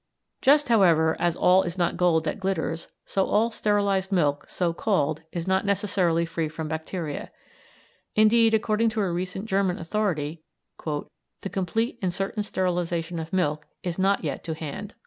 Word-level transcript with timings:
Just, 0.41 0.67
however, 0.67 1.15
as 1.19 1.35
all 1.35 1.61
is 1.61 1.77
not 1.77 1.95
gold 1.95 2.23
that 2.23 2.39
glitters, 2.39 2.87
so 3.05 3.27
all 3.27 3.51
sterilised 3.51 4.11
milk 4.11 4.45
so 4.49 4.73
called 4.73 5.21
is 5.31 5.45
not 5.47 5.63
necessarily 5.63 6.25
free 6.25 6.49
from 6.49 6.67
bacteria. 6.67 7.29
Indeed, 8.15 8.55
according 8.55 8.89
to 8.89 9.01
a 9.01 9.11
recent 9.11 9.45
German 9.45 9.77
authority, 9.77 10.41
"the 10.83 11.49
complete 11.51 11.99
and 12.01 12.11
certain 12.11 12.41
sterilisation 12.41 13.19
of 13.19 13.31
milk 13.31 13.67
is 13.83 13.99
not 13.99 14.23
yet 14.23 14.43
to 14.45 14.55
hand." 14.55 14.95